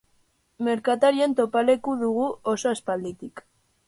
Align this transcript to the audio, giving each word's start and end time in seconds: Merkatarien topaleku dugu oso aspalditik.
Merkatarien 0.67 1.35
topaleku 1.39 1.93
dugu 1.99 2.25
oso 2.55 2.73
aspalditik. 2.73 3.45